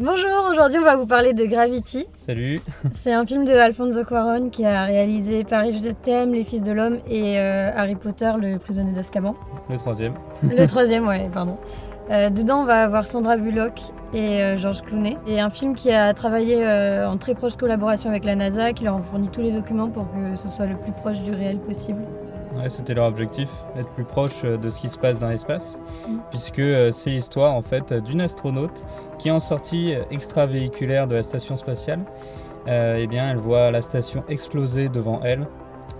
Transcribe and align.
Bonjour, 0.00 0.48
aujourd'hui 0.48 0.78
on 0.78 0.84
va 0.84 0.94
vous 0.94 1.06
parler 1.06 1.32
de 1.32 1.44
Gravity. 1.44 2.06
Salut. 2.14 2.60
C'est 2.92 3.12
un 3.12 3.26
film 3.26 3.44
de 3.44 3.52
Alfonso 3.52 4.04
Cuarón 4.04 4.48
qui 4.48 4.64
a 4.64 4.84
réalisé 4.84 5.42
Paris 5.42 5.80
de 5.80 5.90
Thème, 5.90 6.34
Les 6.34 6.44
Fils 6.44 6.62
de 6.62 6.70
l'Homme 6.70 7.00
et 7.10 7.40
euh, 7.40 7.72
Harry 7.74 7.96
Potter, 7.96 8.30
le 8.40 8.58
prisonnier 8.58 8.92
d'Azkaban. 8.92 9.34
Le 9.68 9.76
troisième. 9.76 10.14
Le 10.44 10.66
troisième, 10.68 11.04
ouais, 11.08 11.28
pardon. 11.32 11.58
Euh, 12.10 12.30
dedans, 12.30 12.60
on 12.60 12.64
va 12.64 12.84
avoir 12.84 13.08
Sandra 13.08 13.36
Bullock 13.36 13.80
et 14.14 14.40
euh, 14.40 14.56
Georges 14.56 14.82
Clooney. 14.82 15.18
Et 15.26 15.40
un 15.40 15.50
film 15.50 15.74
qui 15.74 15.90
a 15.90 16.14
travaillé 16.14 16.64
euh, 16.64 17.08
en 17.08 17.16
très 17.18 17.34
proche 17.34 17.56
collaboration 17.56 18.08
avec 18.08 18.24
la 18.24 18.36
NASA, 18.36 18.72
qui 18.72 18.84
leur 18.84 18.94
a 18.94 19.02
fourni 19.02 19.28
tous 19.30 19.40
les 19.40 19.52
documents 19.52 19.88
pour 19.88 20.10
que 20.12 20.36
ce 20.36 20.48
soit 20.48 20.66
le 20.66 20.76
plus 20.76 20.92
proche 20.92 21.22
du 21.22 21.32
réel 21.32 21.58
possible. 21.58 22.02
Ouais, 22.58 22.68
c'était 22.68 22.94
leur 22.94 23.06
objectif, 23.06 23.48
être 23.76 23.90
plus 23.90 24.04
proche 24.04 24.44
euh, 24.44 24.56
de 24.56 24.68
ce 24.68 24.80
qui 24.80 24.88
se 24.88 24.98
passe 24.98 25.18
dans 25.20 25.28
l'espace, 25.28 25.78
Mm. 26.08 26.16
puisque 26.30 26.58
euh, 26.58 26.90
c'est 26.90 27.10
l'histoire 27.10 27.54
en 27.54 27.62
fait 27.62 27.92
d'une 27.92 28.20
astronaute 28.20 28.84
qui 29.18 29.30
en 29.30 29.38
sortie 29.40 29.94
extravéhiculaire 30.10 31.06
de 31.06 31.14
la 31.14 31.22
station 31.22 31.56
spatiale, 31.56 32.00
euh, 32.66 32.98
eh 33.00 33.06
bien 33.06 33.30
elle 33.30 33.36
voit 33.38 33.70
la 33.70 33.80
station 33.82 34.24
exploser 34.28 34.88
devant 34.88 35.20
elle 35.22 35.46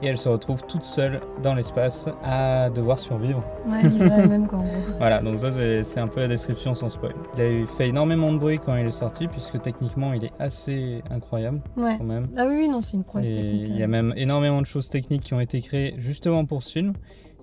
et 0.02 0.06
elle 0.09 0.19
se 0.19 0.28
retrouve 0.28 0.65
toute 0.66 0.83
seule 0.84 1.20
dans 1.42 1.55
l'espace 1.55 2.09
à 2.24 2.70
devoir 2.70 2.98
survivre. 2.98 3.42
Ouais, 3.69 3.80
elle-même 3.84 4.46
quoi, 4.46 4.59
en 4.59 4.62
gros. 4.65 4.98
Voilà, 4.98 5.20
donc 5.20 5.38
ça 5.41 5.51
c'est 5.83 6.01
un 6.01 6.09
peu 6.09 6.20
la 6.20 6.29
description 6.29 6.74
sans 6.74 6.88
spoil. 6.88 7.15
Il 7.37 7.41
a 7.41 7.48
eu- 7.51 7.66
fait 7.66 7.88
énormément 7.88 8.32
de 8.32 8.38
bruit 8.38 8.59
quand 8.59 8.77
il 8.77 8.87
est 8.87 8.91
sorti, 8.91 9.29
puisque 9.29 9.60
techniquement 9.60 10.12
il 10.12 10.24
est 10.24 10.32
assez 10.38 11.02
incroyable 11.10 11.60
Ouais. 11.77 11.96
quand 11.98 12.05
même. 12.05 12.29
Ah 12.37 12.46
oui, 12.48 12.55
oui, 12.56 12.69
non, 12.69 12.80
c'est 12.82 12.96
une 12.96 13.05
prouesse 13.05 13.29
technique. 13.32 13.66
il 13.69 13.77
y 13.79 13.82
a 13.82 13.88
même 13.88 14.12
énormément 14.16 14.60
de 14.60 14.66
choses 14.66 14.88
techniques 14.88 15.23
qui 15.23 15.34
ont 15.34 15.41
été 15.41 15.60
créées 15.60 15.95
justement 15.98 16.45
pour 16.45 16.62
ce 16.62 16.73
film. 16.73 16.93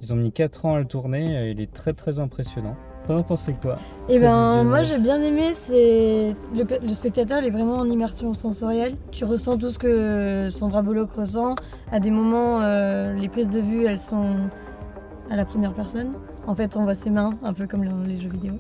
Ils 0.02 0.14
ont 0.14 0.18
mis 0.18 0.32
4 0.32 0.66
ans 0.66 0.76
à 0.76 0.80
le 0.80 0.86
tourner, 0.86 1.52
il 1.52 1.62
est 1.62 1.72
très 1.72 1.94
très 1.94 2.20
impressionnant. 2.20 2.76
T'en 3.08 3.20
as 3.20 3.24
pensé 3.24 3.56
quoi 3.62 3.78
Et 4.10 4.18
ben 4.20 4.32
visionnage. 4.62 4.66
moi 4.66 4.84
j'ai 4.84 4.98
bien 4.98 5.22
aimé, 5.22 5.54
c'est 5.54 6.34
le, 6.56 6.64
pe- 6.64 6.80
le 6.82 6.90
spectateur 6.90 7.40
il 7.42 7.46
est 7.48 7.52
vraiment 7.52 7.76
en 7.76 7.90
immersion 7.90 8.34
sensorielle. 8.34 8.96
Tu 9.12 9.26
ressens 9.26 9.58
tout 9.58 9.70
ce 9.70 9.78
que 9.80 10.48
Sandra 10.50 10.82
Bullock 10.82 11.12
ressent. 11.12 11.56
À 11.92 12.00
des 12.00 12.10
moments, 12.12 12.62
euh, 12.62 13.14
les 13.14 13.30
prises 13.30 13.50
de 13.50 13.60
vue 13.60 13.86
elles 13.86 14.00
sont 14.00 14.36
à 15.30 15.36
la 15.36 15.46
première 15.46 15.74
personne. 15.74 16.14
En 16.48 16.54
fait, 16.56 16.78
on 16.78 16.84
voit 16.84 16.94
ses 16.96 17.10
mains, 17.10 17.34
un 17.44 17.54
peu 17.54 17.66
comme 17.68 17.84
dans 17.88 17.98
les 18.06 18.20
jeux 18.20 18.30
vidéo. 18.30 18.54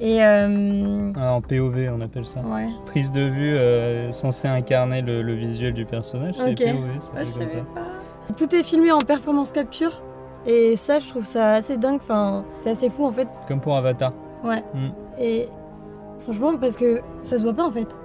Et 0.00 0.24
euh, 0.24 1.12
Ah, 1.16 1.34
En 1.34 1.40
POV 1.40 1.88
on 1.90 2.00
appelle 2.00 2.24
ça. 2.24 2.40
ouais. 2.40 2.68
Prise 2.86 3.12
de 3.12 3.22
vue 3.22 3.56
euh, 3.56 4.10
censée 4.12 4.48
incarner 4.48 5.02
le, 5.02 5.22
le 5.22 5.34
visuel 5.34 5.72
du 5.72 5.84
personnage, 5.84 6.34
c'est 6.36 6.50
Ok. 6.50 6.56
POV, 6.58 6.88
c'est 6.98 7.18
Ouais, 7.18 7.26
je 7.26 7.32
comme 7.38 7.48
savais 7.48 7.48
ça. 7.48 7.64
pas. 7.74 8.34
Tout 8.36 8.54
est 8.54 8.62
filmé 8.64 8.90
en 8.90 8.98
performance 8.98 9.52
capture. 9.52 10.02
Et 10.46 10.76
ça, 10.76 10.98
je 10.98 11.08
trouve 11.08 11.24
ça 11.24 11.52
assez 11.52 11.76
dingue. 11.76 11.96
Enfin, 12.02 12.44
c'est 12.60 12.70
assez 12.70 12.90
fou 12.90 13.04
en 13.06 13.12
fait. 13.12 13.28
Comme 13.48 13.60
pour 13.60 13.76
Avatar. 13.76 14.12
Ouais. 14.44 14.62
Mm. 14.74 14.88
Et 15.18 15.48
franchement, 16.18 16.56
parce 16.60 16.76
que 16.76 17.00
ça 17.22 17.38
se 17.38 17.42
voit 17.44 17.54
pas 17.54 17.64
en 17.64 17.70
fait. 17.70 17.98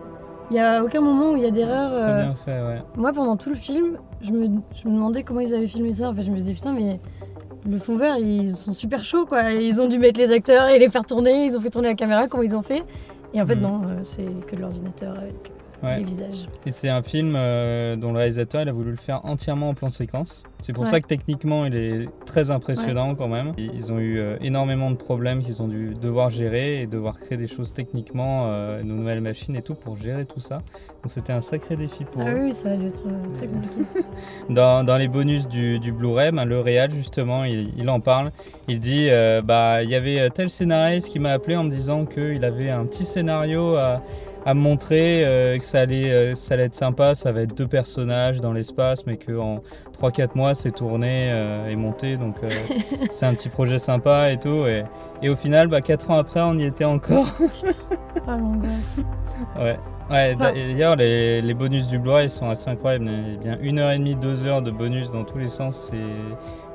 Il 0.51 0.55
y 0.55 0.59
a 0.59 0.83
aucun 0.83 1.01
moment 1.01 1.31
où 1.33 1.35
il 1.35 1.43
y 1.43 1.45
a 1.45 1.51
d'erreur. 1.51 1.91
C'est 1.95 2.01
euh, 2.01 2.23
bien 2.23 2.35
fait, 2.35 2.61
ouais. 2.63 2.81
Moi, 2.95 3.11
pendant 3.13 3.35
tout 3.37 3.49
le 3.49 3.55
film, 3.55 3.97
je 4.21 4.31
me, 4.31 4.47
je 4.73 4.87
me 4.87 4.93
demandais 4.95 5.21
comment 5.23 5.41
ils 5.41 5.53
avaient 5.53 5.67
filmé 5.67 5.93
ça. 5.93 6.09
En 6.09 6.13
fait, 6.15 6.23
je 6.23 6.31
me 6.31 6.37
disais, 6.37 6.53
putain, 6.53 6.73
mais 6.73 6.99
le 7.69 7.77
fond 7.77 7.95
vert, 7.97 8.17
ils 8.17 8.49
sont 8.55 8.71
super 8.73 9.03
chauds, 9.03 9.25
quoi. 9.27 9.51
Ils 9.51 9.79
ont 9.79 9.87
dû 9.87 9.99
mettre 9.99 10.19
les 10.19 10.31
acteurs 10.31 10.69
et 10.69 10.79
les 10.79 10.89
faire 10.89 11.05
tourner. 11.05 11.45
Ils 11.45 11.55
ont 11.55 11.61
fait 11.61 11.69
tourner 11.69 11.89
la 11.89 11.93
caméra, 11.95 12.27
comment 12.27 12.41
ils 12.41 12.55
ont 12.55 12.63
fait. 12.63 12.83
Et 13.35 13.41
en 13.41 13.45
fait, 13.45 13.57
Mhm. 13.57 13.61
non, 13.61 13.81
euh, 13.85 13.99
c'est 14.01 14.25
que 14.47 14.55
de 14.55 14.61
l'ordinateur 14.61 15.15
avec 15.19 15.51
Ouais. 15.83 15.97
les 15.97 16.03
visages. 16.03 16.47
Et 16.65 16.71
c'est 16.71 16.89
un 16.89 17.01
film 17.03 17.33
euh, 17.37 17.95
dont 17.95 18.11
le 18.11 18.17
réalisateur 18.17 18.61
il 18.61 18.69
a 18.69 18.73
voulu 18.73 18.91
le 18.91 18.97
faire 18.97 19.23
entièrement 19.25 19.69
en 19.69 19.73
plan 19.73 19.89
séquence. 19.89 20.43
C'est 20.61 20.73
pour 20.73 20.83
Ouais. 20.83 20.89
ça 20.89 20.99
que 20.99 21.07
techniquement 21.07 21.65
il 21.65 21.75
est 21.75 22.09
très 22.25 22.51
impressionnant 22.51 23.15
quand 23.15 23.29
même. 23.29 23.53
Ils 23.57 23.91
ont 23.93 23.99
eu 23.99 24.19
euh, 24.19 24.35
énormément 24.41 24.91
de 24.91 24.97
problèmes 24.97 25.41
qu'ils 25.41 25.61
ont 25.61 25.67
dû 25.69 25.93
devoir 26.01 26.29
gérer 26.29 26.81
et 26.81 26.87
devoir 26.87 27.17
créer 27.19 27.37
des 27.37 27.47
choses 27.47 27.73
techniquement, 27.73 28.43
euh, 28.47 28.79
de 28.79 28.83
nouvelles 28.83 29.21
machines 29.21 29.55
et 29.55 29.61
tout 29.61 29.75
pour 29.75 29.95
gérer 29.95 30.25
tout 30.25 30.41
ça. 30.41 30.55
Donc 31.01 31.11
c'était 31.11 31.31
un 31.31 31.39
sacré 31.41 31.77
défi 31.77 32.03
pour 32.03 32.23
Ah 32.25 32.33
eux. 32.33 32.43
oui, 32.45 32.51
ça 32.53 32.71
a 32.71 32.75
dû 32.75 32.87
être 32.87 33.03
euh, 33.07 33.31
très 33.33 33.47
compliqué. 33.47 33.83
Dans, 34.49 34.83
dans 34.83 34.97
les 34.97 35.07
bonus 35.07 35.47
du, 35.47 35.79
du 35.79 35.91
Blu-ray, 35.93 36.31
ben, 36.31 36.43
le 36.45 36.59
réal 36.59 36.91
justement 36.91 37.43
il, 37.45 37.71
il 37.77 37.89
en 37.89 37.99
parle. 38.01 38.31
Il 38.67 38.79
dit 38.79 39.07
bah 39.45 39.81
il 39.83 39.89
y 39.89 39.95
avait 39.95 40.29
tel 40.31 40.49
scénariste 40.49 41.07
qui 41.09 41.19
m'a 41.19 41.31
appelé 41.31 41.55
en 41.55 41.63
me 41.63 41.69
disant 41.69 42.05
qu'il 42.05 42.43
avait 42.43 42.69
un 42.69 42.85
petit 42.85 43.05
scénario 43.05 43.75
à, 43.75 44.01
à 44.45 44.53
me 44.53 44.59
montrer, 44.61 45.25
euh, 45.25 45.57
que 45.57 45.65
ça 45.65 45.81
allait, 45.81 46.11
euh, 46.11 46.35
ça 46.35 46.53
allait 46.53 46.63
être 46.65 46.75
sympa, 46.75 47.13
ça 47.15 47.31
va 47.31 47.41
être 47.41 47.55
deux 47.55 47.67
personnages 47.67 48.39
dans 48.41 48.53
l'espace, 48.53 49.05
mais 49.05 49.17
qu'en 49.17 49.61
3-4 50.01 50.35
mois 50.35 50.55
c'est 50.55 50.71
tourné 50.71 51.29
euh, 51.31 51.67
et 51.69 51.75
monté, 51.75 52.17
donc 52.17 52.35
c'est 53.11 53.25
un 53.25 53.33
petit 53.33 53.49
projet 53.49 53.79
sympa 53.79 54.31
et 54.31 54.37
tout. 54.39 54.65
Et, 54.65 54.83
et 55.21 55.29
au 55.29 55.35
final, 55.35 55.67
bah, 55.67 55.81
4 55.81 56.11
ans 56.11 56.17
après, 56.17 56.39
on 56.41 56.57
y 56.57 56.63
était 56.65 56.85
encore. 56.85 57.27
Ah, 58.27 58.37
l'angoisse. 58.37 59.01
ouais. 59.59 59.77
Ouais, 60.11 60.35
d'ailleurs, 60.35 60.95
les, 60.95 61.41
les 61.41 61.53
bonus 61.53 61.87
du 61.87 61.99
Blu-ray 61.99 62.29
sont 62.29 62.49
assez 62.49 62.69
incroyables. 62.69 63.05
Il 63.07 63.47
y 63.47 63.51
a 63.51 63.55
bien 63.55 63.57
une 63.61 63.77
heure 63.79 63.91
et 63.91 63.97
demie, 63.97 64.15
deux 64.15 64.45
heures 64.45 64.61
de 64.63 64.71
bonus 64.71 65.09
dans 65.11 65.23
tous 65.23 65.37
les 65.37 65.49
sens. 65.49 65.91
Et 65.93 65.97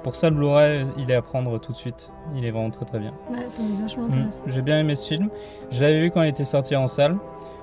pour 0.04 0.14
ça, 0.14 0.30
le 0.30 0.36
Blu-ray, 0.36 0.84
il 0.98 1.10
est 1.10 1.14
à 1.14 1.22
prendre 1.22 1.58
tout 1.58 1.72
de 1.72 1.76
suite. 1.76 2.12
Il 2.36 2.44
est 2.44 2.50
vraiment 2.52 2.70
très 2.70 2.84
très 2.84 2.98
bien. 3.00 3.12
Ouais, 3.30 3.38
être 3.44 3.80
vachement 3.82 4.04
Mm. 4.04 4.06
intéressant. 4.06 4.42
J'ai 4.46 4.62
bien 4.62 4.78
aimé 4.80 4.94
ce 4.94 5.06
film. 5.08 5.28
Je 5.70 5.80
l'avais 5.82 6.00
vu 6.00 6.10
quand 6.12 6.22
il 6.22 6.28
était 6.28 6.44
sorti 6.44 6.74
en 6.76 6.86
salle. 6.86 7.16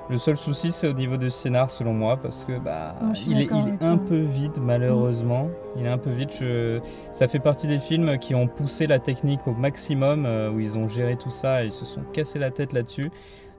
Le 0.10 0.18
seul 0.18 0.36
souci, 0.36 0.72
c'est 0.74 0.88
au 0.90 0.94
niveau 0.94 1.16
du 1.16 1.30
scénar, 1.30 1.70
selon 1.70 1.94
moi, 1.94 2.18
parce 2.18 2.44
que 2.44 2.60
bah, 2.60 2.96
il 3.28 3.42
est, 3.42 3.46
il 3.46 3.78
un 3.88 3.98
peu 3.98 4.20
vide, 4.20 4.58
malheureusement. 4.62 5.48
Il 5.78 5.86
est 5.86 5.90
un 5.90 5.98
peu 5.98 6.10
vide. 6.12 6.30
Je- 6.38 6.80
Ça 7.14 7.28
fait 7.30 7.40
partie 7.40 7.68
des 7.68 7.80
films 7.80 8.18
qui 8.18 8.36
ont 8.36 8.48
poussé 8.48 8.88
la 8.88 9.00
technique 9.00 9.48
au 9.48 9.54
maximum, 9.54 10.26
euh, 10.26 10.52
où 10.52 10.60
ils 10.60 10.78
ont 10.78 10.90
géré 10.90 11.16
tout 11.16 11.30
ça 11.30 11.64
et 11.64 11.68
ils 11.68 11.72
se 11.72 11.86
sont 11.86 12.02
cassés 12.12 12.40
la 12.40 12.52
tête 12.52 12.74
là-dessus. 12.74 13.10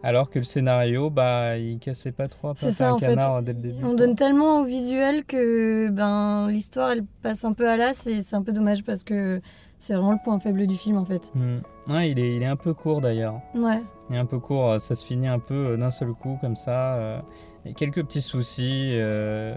Alors 0.03 0.28
que 0.28 0.41
le 0.41 0.44
scénario, 0.44 1.08
bah, 1.10 1.56
il 1.56 1.78
cassait 1.78 2.12
pas 2.12 2.26
trop 2.26 2.50
C'est 2.56 2.70
ça, 2.70 2.91
un 2.91 2.92
en 2.94 2.98
fait. 2.98 3.06
canard 3.06 3.41
dès 3.42 3.53
le 3.54 3.60
début. 3.62 3.78
On 3.84 3.88
quoi. 3.88 3.94
donne 3.97 4.14
tellement 4.16 4.60
au 4.60 4.64
visuel 4.64 5.24
que 5.24 5.88
ben 5.91 6.48
l'histoire 6.48 6.91
elle 6.91 7.04
passe 7.22 7.44
un 7.44 7.53
peu 7.53 7.69
à 7.69 7.76
l'as 7.76 8.06
et 8.09 8.20
c'est 8.20 8.34
un 8.34 8.42
peu 8.42 8.50
dommage 8.53 8.82
parce 8.82 9.04
que 9.04 9.41
c'est 9.78 9.94
vraiment 9.94 10.10
le 10.12 10.19
point 10.24 10.41
faible 10.41 10.66
du 10.66 10.74
film 10.74 10.97
en 10.98 11.04
fait. 11.04 11.30
Hmm. 11.36 11.59
Ouais, 11.88 12.10
il 12.10 12.19
est, 12.19 12.34
il 12.36 12.42
est 12.42 12.47
un 12.47 12.56
peu 12.56 12.74
court 12.74 13.00
d'ailleurs. 13.00 13.41
Ouais. 13.54 13.80
Un 14.17 14.27
peu 14.27 14.39
court, 14.39 14.81
ça 14.81 14.95
se 14.95 15.05
finit 15.05 15.28
un 15.28 15.39
peu 15.39 15.55
euh, 15.55 15.77
d'un 15.77 15.91
seul 15.91 16.12
coup 16.12 16.39
comme 16.41 16.56
ça. 16.56 16.95
euh, 16.97 17.19
a 17.67 17.73
quelques 17.73 18.05
petits 18.05 18.23
soucis 18.23 18.91
euh, 18.95 19.55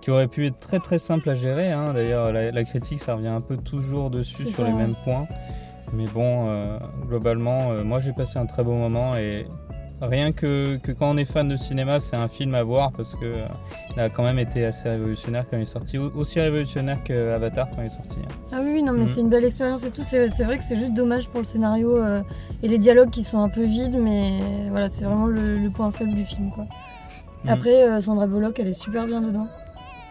qui 0.00 0.10
auraient 0.10 0.28
pu 0.28 0.46
être 0.46 0.58
très 0.58 0.78
très 0.78 0.98
simples 0.98 1.28
à 1.30 1.34
gérer. 1.34 1.70
hein. 1.70 1.92
D'ailleurs, 1.94 2.32
la, 2.32 2.50
la 2.50 2.64
critique, 2.64 2.98
ça 3.00 3.14
revient 3.14 3.28
un 3.28 3.40
peu 3.40 3.56
toujours 3.56 4.10
dessus 4.10 4.44
sur 4.44 4.64
ça, 4.64 4.64
les 4.64 4.72
mêmes 4.72 4.96
points. 5.04 5.26
Mais 5.92 6.06
bon, 6.06 6.46
euh, 6.48 6.78
globalement, 7.06 7.72
euh, 7.72 7.84
moi 7.84 8.00
j'ai 8.00 8.12
passé 8.14 8.38
un 8.38 8.46
très 8.46 8.64
bon 8.64 8.78
moment 8.78 9.14
et 9.16 9.46
rien 10.02 10.32
que, 10.32 10.76
que 10.82 10.92
quand 10.92 11.10
on 11.10 11.16
est 11.16 11.24
fan 11.24 11.48
de 11.48 11.56
cinéma, 11.56 12.00
c'est 12.00 12.16
un 12.16 12.28
film 12.28 12.54
à 12.54 12.62
voir 12.62 12.92
parce 12.92 13.14
que 13.14 13.24
euh, 13.24 13.46
il 13.94 14.00
a 14.00 14.08
quand 14.10 14.22
même 14.24 14.38
été 14.38 14.64
assez 14.64 14.88
révolutionnaire 14.88 15.44
quand 15.48 15.56
il 15.56 15.62
est 15.62 15.64
sorti, 15.64 15.96
Au- 15.98 16.10
aussi 16.16 16.40
révolutionnaire 16.40 17.02
que 17.04 17.32
Avatar 17.32 17.68
quand 17.70 17.82
il 17.82 17.86
est 17.86 17.88
sorti. 17.88 18.16
hein. 18.22 18.34
Ah 18.52 18.58
oui, 18.62 18.70
oui, 18.74 18.82
non 18.82 18.92
mais 18.92 19.00
Mhm. 19.00 19.06
c'est 19.06 19.20
une 19.20 19.30
belle 19.30 19.44
expérience 19.44 19.84
et 19.84 19.90
tout. 19.90 20.02
C'est 20.04 20.28
c'est 20.28 20.44
vrai 20.44 20.58
que 20.58 20.64
c'est 20.64 20.76
juste 20.76 20.92
dommage 20.94 21.28
pour 21.28 21.40
le 21.40 21.46
scénario 21.46 21.96
euh, 21.96 22.22
et 22.62 22.68
les 22.68 22.78
dialogues 22.78 23.10
qui 23.10 23.22
sont 23.22 23.38
un 23.38 23.48
peu 23.48 23.62
vides, 23.64 23.96
mais 23.98 24.68
voilà, 24.70 24.88
c'est 24.88 25.04
vraiment 25.04 25.26
le, 25.26 25.56
le 25.58 25.70
point 25.70 25.90
faible 25.92 26.14
du 26.14 26.24
film 26.24 26.50
quoi. 26.50 26.64
Mhm. 27.44 27.50
Après, 27.50 27.88
euh, 27.88 28.00
Sandra 28.00 28.26
Bullock, 28.26 28.58
elle 28.58 28.68
est 28.68 28.72
super 28.72 29.06
bien 29.06 29.20
dedans. 29.20 29.46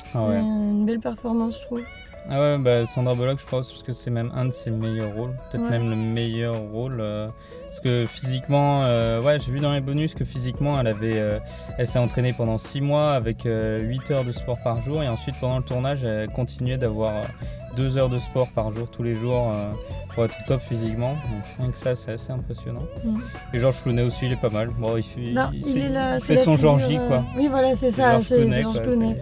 C'est 0.06 0.18
Ah 0.18 0.28
ouais. 0.28 0.40
une 0.40 0.85
belle 0.85 1.00
performance, 1.00 1.59
je 1.62 1.66
trouve. 1.66 1.81
Ah 2.30 2.40
ouais, 2.40 2.57
bah 2.59 2.85
Sandra 2.85 3.16
Bullock, 3.16 3.40
je 3.40 3.47
pense 3.47 3.81
que 3.84 3.94
c'est 3.94 4.12
même 4.12 4.31
un 4.35 4.46
de 4.46 4.51
ses 4.51 4.69
meilleurs 4.72 5.16
rôles, 5.16 5.31
peut-être 5.51 5.63
Ouais. 5.63 5.69
même 5.72 5.90
le 5.90 5.96
meilleur 5.96 6.56
rôle. 6.72 7.00
euh, 7.01 7.28
parce 7.71 7.79
que 7.79 8.05
physiquement, 8.05 8.81
euh, 8.83 9.21
ouais, 9.21 9.39
j'ai 9.39 9.49
vu 9.49 9.61
dans 9.61 9.71
les 9.71 9.79
bonus 9.79 10.13
que 10.13 10.25
physiquement, 10.25 10.77
elle 10.77 10.87
avait, 10.87 11.17
euh, 11.19 11.39
elle 11.77 11.87
s'est 11.87 11.99
entraînée 11.99 12.33
pendant 12.33 12.57
6 12.57 12.81
mois 12.81 13.13
avec 13.13 13.43
8 13.45 14.11
heures 14.11 14.25
de 14.25 14.33
sport 14.33 14.57
par 14.61 14.81
jour, 14.81 15.01
et 15.01 15.07
ensuite 15.07 15.35
pendant 15.39 15.57
le 15.57 15.63
tournage, 15.63 16.03
elle 16.03 16.27
continuait 16.27 16.77
d'avoir 16.77 17.23
2 17.77 17.97
heures 17.97 18.09
de 18.09 18.19
sport 18.19 18.49
par 18.53 18.71
jour 18.71 18.89
tous 18.91 19.03
les 19.03 19.15
jours 19.15 19.53
euh, 19.53 19.71
pour 20.13 20.25
être 20.25 20.35
top 20.47 20.59
physiquement. 20.59 21.11
Donc 21.13 21.43
rien 21.59 21.71
que 21.71 21.77
ça, 21.77 21.95
c'est 21.95 22.11
assez 22.11 22.33
impressionnant. 22.33 22.83
Mhm. 23.05 23.21
Et 23.53 23.59
Georges 23.59 23.81
Clooney 23.83 24.01
aussi, 24.01 24.25
il 24.25 24.33
est 24.33 24.41
pas 24.41 24.49
mal. 24.49 24.71
Bon, 24.77 24.97
il 24.97 25.03
fait, 25.03 25.31
Non, 25.31 25.47
il- 25.53 25.65
il 25.65 25.77
est 25.85 25.89
là, 25.89 26.19
c'est 26.19 26.44
son 26.44 26.57
Georgie, 26.57 26.97
euh, 26.97 27.07
quoi. 27.07 27.24
Oui, 27.38 27.47
voilà, 27.50 27.74
c'est 27.75 27.91
ça, 27.91 28.21
c'est 28.21 28.51
Georges 28.62 28.81
Clooney. 28.81 29.15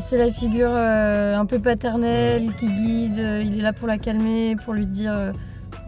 c'est- 0.00 0.18
la 0.18 0.32
figure 0.32 0.72
euh, 0.72 1.36
un 1.36 1.46
peu 1.46 1.60
paternelle 1.60 2.52
qui 2.56 2.66
guide, 2.66 3.18
euh, 3.20 3.42
il 3.46 3.60
est 3.60 3.62
là 3.62 3.72
pour 3.72 3.86
la 3.86 3.96
calmer, 3.98 4.56
pour 4.64 4.74
lui 4.74 4.86
dire 4.88 5.12
euh, 5.12 5.30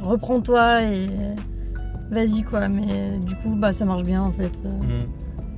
reprends-toi 0.00 0.82
et 0.84 1.06
euh, 1.08 1.34
vas-y 2.10 2.42
quoi. 2.42 2.68
Mais 2.68 3.18
du 3.18 3.34
coup, 3.36 3.54
bah, 3.56 3.72
ça 3.72 3.84
marche 3.84 4.04
bien 4.04 4.22
en 4.22 4.32
fait. 4.32 4.62
Euh, 4.64 4.70
Mhm. 4.70 5.08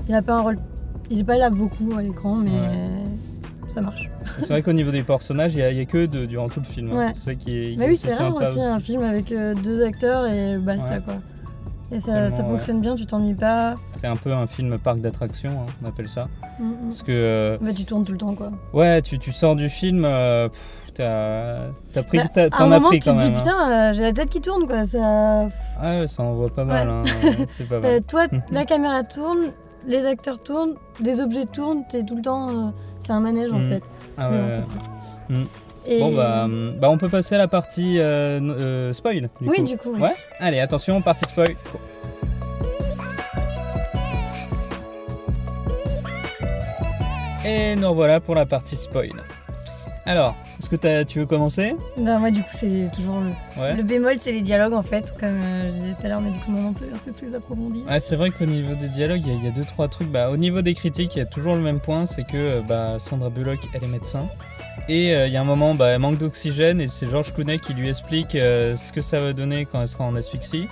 Il 0.09 0.15
a 0.15 0.23
pas 0.23 0.35
un 0.39 0.41
rôle, 0.41 0.59
il 1.11 1.21
est 1.21 1.25
pas 1.25 1.37
là 1.37 1.51
beaucoup 1.51 1.93
à 1.97 2.03
l'écran, 2.03 2.35
mais 2.35 2.51
Ouais. 2.51 2.89
ça 3.69 3.81
marche. 3.81 4.11
C'est 4.41 4.49
vrai 4.49 4.63
qu'au 4.63 4.73
niveau 4.73 4.91
des 4.91 5.03
personnages, 5.03 5.55
il 5.55 5.59
n'y 5.59 5.63
a, 5.63 5.71
il 5.71 5.77
y 5.79 5.81
a 5.81 5.85
que 5.85 6.07
deux 6.07 6.27
durant 6.27 6.49
tout 6.49 6.61
le 6.61 6.67
film. 6.67 6.91
hein. 6.93 6.97
Ouais. 6.97 7.13
C'est 7.15 7.25
ça 7.31 7.35
qui 7.37 7.57
est, 7.73 7.77
Mais 7.79 7.87
oui, 7.87 7.93
est 7.93 7.97
c'est 7.97 8.15
rare 8.15 8.35
aussi, 8.35 8.61
un 8.61 8.81
film 8.81 9.03
avec 9.03 9.31
euh, 9.31 9.55
deux 9.55 9.83
acteurs 9.85 10.27
et 10.27 10.59
basta 10.59 10.95
Ouais. 10.97 11.01
quoi. 11.05 11.15
Et 11.93 11.99
ça, 11.99 12.31
ça 12.31 12.45
fonctionne 12.45 12.81
bien, 12.81 12.95
tu 12.95 13.05
t'ennuies 13.05 13.35
pas. 13.35 13.75
C'est 13.95 14.07
un 14.07 14.15
peu 14.17 14.33
un 14.33 14.47
film 14.47 14.79
parc 14.79 15.01
d'attractions, 15.01 15.51
hein, 15.51 15.73
on 15.83 15.89
appelle 15.89 16.07
ça. 16.09 16.29
Mm, 16.61 16.65
mm. 16.69 16.75
Parce 16.85 17.03
que, 17.03 17.11
euh, 17.11 17.59
Bah, 17.61 17.71
tu 17.77 17.85
tournes 17.85 18.05
tout 18.05 18.13
le 18.13 18.19
temps 18.19 18.35
quoi. 18.35 18.51
ouais, 18.73 19.03
tu, 19.03 19.19
tu 19.19 19.33
sors 19.33 19.57
du 19.57 19.69
film, 19.69 20.05
euh, 20.05 20.49
t'as 20.95 22.03
pris, 22.05 22.19
Bah, 22.19 22.25
t'as- 22.33 22.43
à 22.53 22.63
un 22.63 22.67
as 22.73 22.77
moment, 22.79 22.89
pris 22.89 23.01
tu 23.01 23.11
te 23.11 23.15
dis 23.17 23.25
hein. 23.25 23.33
putain, 23.35 23.71
euh, 23.71 23.93
j'ai 23.93 24.03
la 24.03 24.13
tête 24.13 24.31
qui 24.31 24.41
tourne 24.41 24.67
quoi. 24.67 24.85
Ça... 24.85 25.49
Ah 25.81 26.01
ouais, 26.01 26.07
ça 26.09 26.23
envoie 26.23 26.51
pas 26.51 26.65
mal, 26.65 26.89
Ouais. 26.89 26.95
hein, 26.95 27.45
c'est 27.49 27.69
pas 27.69 27.77
Euh, 27.77 27.81
mal. 27.81 28.03
toi, 28.03 28.27
la 28.53 28.65
caméra 28.65 29.03
tourne, 29.03 29.53
les 29.87 30.07
acteurs 30.07 30.43
tournent, 30.43 30.75
les 31.01 31.21
objets 31.21 31.47
tournent, 31.47 31.83
t'es 31.89 32.05
tout 32.05 32.17
le 32.17 32.23
temps. 32.23 32.73
c'est 33.01 33.13
un 33.13 33.21
manège 33.21 33.51
en 33.53 33.59
Mm. 33.59 33.69
fait. 33.71 33.83
Ah 34.19 34.29
Mais 34.31 34.37
ouais, 34.39 34.63
bon, 35.31 35.47
Et- 35.87 35.99
Bon 36.01 36.15
bah, 36.15 36.45
hum, 36.45 36.75
bah 36.79 36.91
on 36.91 36.99
peut 36.99 37.09
passer 37.09 37.35
à 37.35 37.39
la 37.39 37.49
partie 37.49 37.99
euh, 37.99 38.41
euh, 38.41 38.93
spoil. 38.93 39.29
Du 39.41 39.49
oui, 39.49 39.57
coup. 39.59 39.63
du 39.65 39.77
coup. 39.77 39.93
oui. 39.95 40.01
Ouais. 40.03 40.15
Allez, 40.39 40.61
attention, 40.61 41.01
partie 41.03 41.25
spoil. 41.29 41.55
Et 47.45 47.75
nous 47.77 47.89
revoilà 47.89 48.21
pour 48.21 48.35
la 48.35 48.47
partie 48.47 48.77
spoil. 48.77 49.11
Alors, 50.07 50.35
est-ce 50.59 50.69
que 50.69 51.03
tu 51.05 51.21
veux 51.21 51.27
commencer? 51.27 51.75
Bah, 51.97 52.19
moi, 52.19 52.31
du 52.31 52.43
coup, 52.43 52.49
c'est 52.53 52.91
toujours 52.95 53.21
le. 53.21 53.31
Ouais. 53.61 53.77
Le 53.77 53.83
bémol, 53.83 54.15
c'est 54.19 54.33
les 54.33 54.41
dialogues 54.41 54.73
en 54.75 54.83
fait, 54.83 55.15
comme 55.19 55.41
euh, 55.43 55.67
je 55.67 55.73
disais 55.73 55.91
tout 55.99 56.05
à 56.07 56.09
l'heure, 56.09 56.21
mais 56.21 56.31
du 56.31 56.39
coup, 56.41 56.53
on 56.57 56.73
peut 56.73 56.87
un 56.93 56.99
peu 56.99 57.13
plus 57.13 57.35
approfondir. 57.35 57.85
Ah, 57.89 58.01
c'est 58.01 58.17
vrai 58.17 58.31
qu'au 58.31 58.47
niveau 58.47 58.75
des 58.75 58.89
dialogues, 58.89 59.23
il 59.25 59.33
y, 59.33 59.37
a- 59.37 59.39
il 59.39 59.45
y 59.45 59.49
a 59.49 59.53
deux 59.53 59.65
trois 59.65 59.89
trucs. 59.89 60.11
Bah, 60.11 60.31
au 60.31 60.37
niveau 60.37 60.63
des 60.63 60.75
critiques, 60.75 61.15
il 61.17 61.21
y 61.21 61.23
a 61.23 61.27
toujours 61.27 61.55
le 61.55 61.61
même 61.61 61.81
point, 61.81 62.07
c'est 62.07 62.25
que 62.25 62.61
bah, 62.61 62.97
Sandra 62.99 63.31
Bullock, 63.31 63.59
elle 63.75 63.85
est 63.85 63.89
médecin. 63.89 64.27
Et 64.89 65.15
euh, 65.15 65.27
il 65.27 65.33
y 65.33 65.37
a 65.37 65.41
un 65.41 65.45
moment, 65.45 65.75
bah, 65.75 65.89
elle 65.89 66.01
manque 66.01 66.19
d'oxygène 66.19 66.81
et 66.81 66.89
c'est 66.89 67.09
George 67.09 67.33
Clooney 67.35 67.59
qui 67.59 67.75
lui 67.75 67.89
explique 67.89 68.35
euh, 68.35 68.77
ce 68.77 68.93
que 68.93 69.01
ça 69.01 69.21
va 69.21 69.33
donner 69.33 69.67
quand 69.67 69.81
elle 69.81 69.89
sera 69.89 70.05
en 70.05 70.17
asphyxie. 70.17 70.69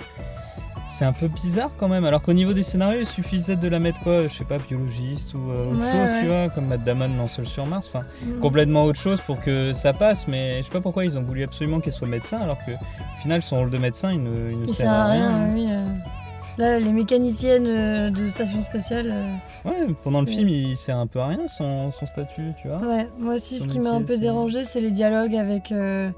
C'est 0.91 1.05
un 1.05 1.13
peu 1.13 1.27
bizarre 1.27 1.69
quand 1.77 1.87
même, 1.87 2.03
alors 2.03 2.23
qu'au 2.23 2.33
niveau 2.33 2.51
des 2.51 2.63
scénarios, 2.63 3.01
il 3.01 3.05
suffisait 3.05 3.55
de 3.55 3.67
la 3.67 3.77
mettre 3.77 3.99
quoi, 4.01 4.23
je 4.23 4.27
sais 4.29 4.43
pas, 4.43 4.57
biologiste 4.57 5.35
ou 5.35 5.51
euh, 5.51 5.67
autre 5.71 5.77
Ouais, 5.85 5.91
chose, 5.91 5.99
ouais. 6.15 6.19
tu 6.21 6.27
vois, 6.27 6.49
comme 6.49 6.65
Matt 6.65 6.83
Damon 6.83 7.09
dans 7.09 7.27
Seul 7.27 7.45
sur 7.45 7.67
Mars. 7.67 7.87
Enfin, 7.93 8.03
Mm. 8.25 8.39
complètement 8.39 8.83
autre 8.85 8.99
chose 8.99 9.21
pour 9.21 9.39
que 9.39 9.71
ça 9.71 9.93
passe, 9.93 10.27
mais 10.27 10.57
je 10.57 10.63
sais 10.63 10.71
pas 10.71 10.81
pourquoi 10.81 11.05
ils 11.05 11.15
ont 11.17 11.21
voulu 11.21 11.43
absolument 11.43 11.79
qu'elle 11.79 11.93
soit 11.93 12.07
médecin, 12.07 12.39
alors 12.39 12.57
que 12.65 12.71
au 12.71 13.21
final, 13.21 13.43
son 13.43 13.57
rôle 13.59 13.69
de 13.69 13.77
médecin, 13.77 14.11
il 14.11 14.23
ne, 14.23 14.51
il 14.51 14.59
ne 14.61 14.65
Il 14.65 14.73
sert 14.73 14.87
sert 14.87 14.91
à 14.91 15.03
à 15.03 15.11
rien. 15.11 15.45
rien, 15.53 15.53
oui. 15.53 15.69
Là, 16.59 16.77
les 16.79 16.91
mécaniciennes 16.91 17.65
euh, 17.67 18.09
de 18.09 18.27
station 18.27 18.59
spatiale. 18.61 19.09
euh, 19.11 19.69
Ouais, 19.69 19.87
pendant 20.03 20.19
le 20.21 20.27
film, 20.27 20.49
il 20.49 20.75
sert 20.75 20.97
un 20.97 21.07
peu 21.07 21.19
à 21.19 21.27
rien 21.27 21.47
son, 21.47 21.89
son 21.89 22.05
statut, 22.05 22.51
tu 22.61 22.67
vois. 22.67 22.79
Ouais, 22.79 23.07
moi 23.17 23.35
aussi, 23.35 23.59
ce 23.59 23.67
qui 23.67 23.79
m'a 23.79 23.91
un 23.91 24.03
peu 24.03 24.17
dérangé, 24.17 24.63
c'est 24.65 24.81
les 24.81 24.91
dialogues 24.91 25.35
avec, 25.35 25.71
euh, 25.71 26.11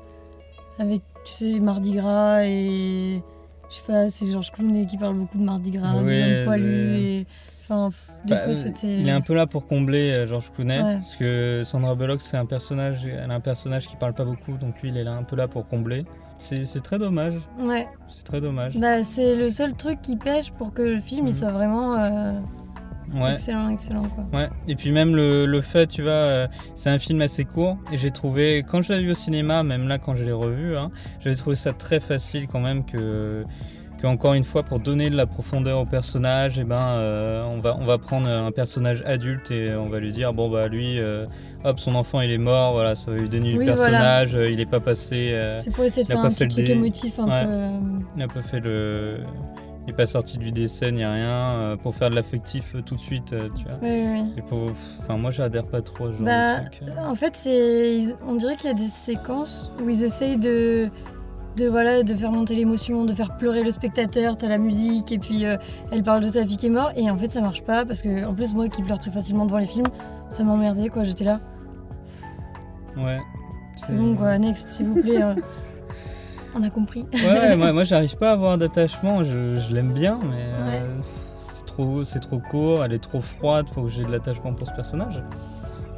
avec, 0.79 1.01
tu 1.25 1.31
sais, 1.31 1.59
Mardi 1.59 1.93
Gras 1.93 2.43
et. 2.45 3.21
Je 3.69 3.75
sais 3.77 3.83
pas, 3.87 4.09
c'est 4.09 4.25
Georges 4.29 4.51
Clooney 4.51 4.85
qui 4.85 4.97
parle 4.97 5.15
beaucoup 5.15 5.37
de 5.37 5.43
Mardi 5.43 5.69
Gras, 5.71 5.93
de 6.01 6.03
Oui, 6.05 6.19
l'homme 6.19 6.43
poilu 6.45 6.95
et. 6.97 7.27
Enfin, 7.63 7.89
des 8.25 8.35
fois, 8.35 8.53
c'était. 8.53 8.97
Il 8.99 9.07
est 9.07 9.11
un 9.11 9.21
peu 9.21 9.33
là 9.35 9.45
pour 9.47 9.65
combler 9.67 10.11
euh, 10.11 10.25
George 10.25 10.51
Clooney, 10.51 10.81
Ouais. 10.81 10.95
parce 10.95 11.15
que 11.15 11.61
Sandra 11.63 11.95
Bullock, 11.95 12.19
c'est 12.19 12.35
un 12.35 12.45
personnage, 12.47 13.05
elle 13.05 13.29
a 13.31 13.33
un 13.35 13.39
personnage 13.39 13.87
qui 13.87 13.95
parle 13.95 14.13
pas 14.13 14.25
beaucoup, 14.25 14.57
donc 14.57 14.81
lui, 14.81 14.89
il 14.89 14.97
est 14.97 15.03
là 15.05 15.13
un 15.13 15.23
peu 15.23 15.35
là 15.37 15.47
pour 15.47 15.67
combler. 15.67 16.03
C'est 16.41 16.81
très 16.81 16.97
dommage, 16.97 17.35
Ouais, 17.59 17.87
c'est 18.07 18.23
très 18.23 18.41
dommage. 18.41 18.77
bah, 18.77 19.03
c'est 19.03 19.35
le 19.35 19.49
seul 19.49 19.73
truc 19.73 20.01
qui 20.01 20.15
pêche 20.15 20.51
pour 20.51 20.73
que 20.73 20.81
le 20.81 20.99
film 20.99 21.27
il 21.27 21.33
Mhm. 21.33 21.37
soit 21.39 21.51
vraiment 21.51 21.95
euh, 21.97 22.33
Ouais. 23.13 23.33
excellent, 23.33 23.69
excellent 23.69 24.03
quoi. 24.09 24.23
Ouais, 24.39 24.49
et 24.67 24.75
puis 24.75 24.91
même 24.91 25.15
le, 25.15 25.45
le 25.45 25.61
fait, 25.61 25.85
tu 25.87 26.01
vois, 26.01 26.11
euh, 26.11 26.47
c'est 26.75 26.89
un 26.89 26.97
film 26.97 27.21
assez 27.21 27.43
court, 27.43 27.77
et 27.91 27.97
j'ai 27.97 28.09
trouvé, 28.11 28.63
quand 28.67 28.81
je 28.81 28.93
l'ai 28.93 29.01
vu 29.01 29.11
au 29.11 29.15
cinéma, 29.15 29.63
même 29.63 29.87
là 29.87 29.99
quand 29.99 30.15
je 30.15 30.23
l'ai 30.23 30.31
revu, 30.31 30.75
hein, 30.77 30.89
j'avais 31.19 31.35
trouvé 31.35 31.55
ça 31.57 31.73
très 31.73 31.99
facile 31.99 32.47
quand 32.47 32.61
même 32.61 32.85
que, 32.85 33.43
que 34.01 34.07
encore 34.07 34.33
une 34.33 34.43
fois, 34.43 34.63
pour 34.63 34.79
donner 34.79 35.09
de 35.09 35.15
la 35.15 35.25
profondeur 35.27 35.79
au 35.79 35.85
personnage, 35.85 36.57
et 36.57 36.63
ben, 36.63 36.75
euh, 36.97 37.43
on, 37.43 37.59
va, 37.59 37.77
on 37.79 37.85
va 37.85 37.97
prendre 37.97 38.27
un 38.27 38.51
personnage 38.51 39.03
adulte 39.05 39.51
et 39.51 39.75
on 39.75 39.89
va 39.89 39.99
lui 39.99 40.11
dire, 40.11 40.33
bon 40.33 40.49
bah 40.49 40.67
lui, 40.67 40.99
euh, 40.99 41.25
hop, 41.63 41.79
son 41.79 41.95
enfant 41.95 42.21
il 42.21 42.31
est 42.31 42.37
mort, 42.37 42.73
voilà, 42.73 42.95
ça 42.95 43.11
va 43.11 43.17
lui 43.17 43.29
donner 43.29 43.51
du 43.51 43.59
Oui, 43.59 43.65
personnage, 43.65 44.35
euh, 44.35 44.49
il 44.49 44.59
est 44.59 44.65
pas 44.65 44.79
passé, 44.79 45.29
euh, 45.33 45.55
C'est 45.55 45.71
pour 45.71 45.83
essayer 45.83 46.03
de 46.03 46.07
faire 46.07 46.23
un 46.25 46.31
petit 46.31 46.47
truc 46.47 46.65
dé- 46.65 46.71
émotif 46.71 47.19
un 47.19 47.27
Ouais. 47.27 47.45
peu. 47.45 47.85
il 48.15 48.19
n'a 48.19 48.27
pas 48.27 48.41
fait 48.41 48.59
le... 48.59 49.19
Il 49.83 49.87
n'est 49.87 49.93
pas 49.97 50.05
sorti 50.05 50.37
du 50.37 50.51
décès 50.51 50.91
ni 50.91 51.03
rien, 51.03 51.75
pour 51.81 51.95
faire 51.95 52.11
de 52.11 52.15
l'affectif 52.15 52.75
tout 52.85 52.93
de 52.95 52.99
suite, 52.99 53.29
tu 53.55 53.63
vois. 53.63 53.79
Oui, 53.81 53.89
oui, 53.89 54.05
oui. 54.13 54.33
Et 54.37 54.41
pour... 54.43 54.69
Enfin, 55.01 55.17
moi 55.17 55.31
j'adhère 55.31 55.65
pas 55.65 55.81
trop 55.81 56.05
à 56.05 56.11
ce 56.11 56.17
genre 56.17 56.25
Bah, 56.25 56.59
de 56.59 56.69
truc. 56.69 56.89
En 56.99 57.15
fait, 57.15 57.35
c'est, 57.35 58.15
on 58.23 58.35
dirait 58.35 58.55
qu'il 58.57 58.67
y 58.67 58.71
a 58.71 58.75
des 58.75 58.87
séquences 58.87 59.71
où 59.83 59.89
ils 59.89 60.03
essayent 60.03 60.37
de, 60.37 60.87
de 61.57 61.67
voilà, 61.67 62.03
de 62.03 62.15
faire 62.15 62.31
monter 62.31 62.55
l'émotion, 62.55 63.05
de 63.05 63.13
faire 63.13 63.37
pleurer 63.37 63.63
le 63.63 63.71
spectateur. 63.71 64.37
T'as 64.37 64.47
la 64.47 64.57
musique 64.57 65.11
et 65.11 65.17
puis 65.19 65.45
euh, 65.45 65.57
elle 65.91 66.01
parle 66.03 66.21
de 66.21 66.27
sa 66.27 66.45
fille 66.45 66.57
qui 66.57 66.67
est 66.67 66.69
morte 66.69 66.93
et 66.95 67.09
en 67.09 67.17
fait 67.17 67.27
ça 67.29 67.41
marche 67.41 67.61
pas 67.63 67.85
parce 67.85 68.01
que 68.01 68.25
en 68.25 68.33
plus 68.33 68.53
moi 68.53 68.67
qui 68.69 68.81
pleure 68.83 68.99
très 68.99 69.11
facilement 69.11 69.45
devant 69.45 69.57
les 69.57 69.65
films, 69.65 69.87
ça 70.29 70.43
m'emmerdait 70.43 70.89
quoi. 70.89 71.03
J'étais 71.03 71.25
là, 71.25 71.39
Ouais. 72.97 73.19
c'est 73.75 73.95
bon 73.95 74.15
quoi, 74.15 74.37
next 74.37 74.67
s'il 74.69 74.87
vous 74.87 75.01
plaît. 75.01 75.21
euh. 75.21 75.35
on 76.55 76.63
a 76.63 76.69
compris. 76.69 77.05
Ouais, 77.13 77.25
ouais, 77.39 77.55
moi, 77.55 77.71
moi 77.73 77.83
j'arrive 77.83 78.15
pas 78.17 78.29
à 78.29 78.33
avoir 78.33 78.57
d'attachement, 78.57 79.23
je, 79.23 79.57
je 79.57 79.73
l'aime 79.73 79.93
bien, 79.93 80.19
mais 80.23 80.35
Ouais. 80.63 80.81
euh, 80.83 80.99
c'est 81.39 81.65
trop, 81.65 82.03
c'est 82.03 82.19
trop 82.19 82.39
court, 82.39 82.83
elle 82.83 82.93
est 82.93 82.99
trop 83.03 83.21
froide 83.21 83.67
pour 83.73 83.83
que 83.83 83.89
j'ai 83.89 84.03
de 84.03 84.11
l'attachement 84.11 84.53
pour 84.53 84.67
ce 84.67 84.73
personnage. 84.73 85.23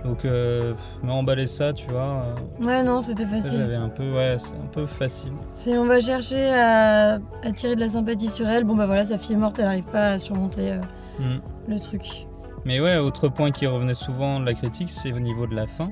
Donc, 0.03 0.25
euh, 0.25 0.73
mais 1.01 1.11
emballer 1.11 1.47
ça, 1.47 1.71
tu 1.73 1.88
vois, 1.88 2.25
euh, 2.61 2.65
Ouais 2.65 2.83
non, 2.83 3.01
c'était 3.01 3.25
facile. 3.25 3.53
j'avais 3.57 3.75
un 3.75 3.88
peu, 3.89 4.11
ouais, 4.13 4.35
c'est 4.38 4.53
un 4.55 4.67
peu 4.71 4.85
facile. 4.85 5.31
Si 5.53 5.69
on 5.69 5.85
va 5.85 6.00
chercher 6.01 6.50
à 6.50 7.19
attirer 7.44 7.75
de 7.75 7.79
la 7.79 7.88
sympathie 7.89 8.27
sur 8.27 8.47
elle, 8.50 8.65
bon 8.65 8.75
bah 8.75 8.85
voilà, 8.85 9.05
sa 9.05 9.17
fille 9.17 9.35
est 9.35 9.39
morte, 9.39 9.59
elle 9.59 9.67
arrive 9.67 9.85
pas 9.85 10.11
à 10.11 10.17
surmonter 10.17 10.71
euh, 10.73 10.81
Mm. 11.19 11.39
le 11.69 11.79
truc. 11.79 12.27
Mais 12.65 12.79
ouais, 12.81 12.97
autre 12.97 13.27
point 13.29 13.51
qui 13.51 13.67
revenait 13.67 13.94
souvent 13.94 14.39
de 14.39 14.45
la 14.45 14.53
critique, 14.55 14.89
c'est 14.89 15.13
au 15.13 15.19
niveau 15.19 15.45
de 15.47 15.53
la 15.55 15.67
fin, 15.67 15.89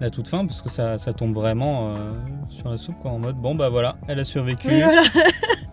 la 0.00 0.10
toute 0.10 0.28
fin, 0.28 0.44
parce 0.46 0.60
que 0.62 0.68
ça, 0.68 0.98
ça 0.98 1.12
tombe 1.12 1.34
vraiment 1.34 1.94
euh, 1.96 2.12
sur 2.50 2.68
la 2.68 2.76
soupe, 2.78 2.96
quoi, 2.98 3.10
en 3.10 3.18
mode, 3.18 3.36
bon 3.36 3.54
bah 3.54 3.68
voilà, 3.70 3.96
elle 4.06 4.20
a 4.20 4.24
survécu, 4.24 4.68
Oui 4.68 4.82
voilà. 4.82 5.02